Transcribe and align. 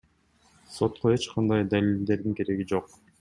Сотко 0.77 1.05
эч 1.17 1.27
кандай 1.33 1.65
далилдердин 1.73 2.37
кереги 2.41 2.67
жок. 2.73 2.89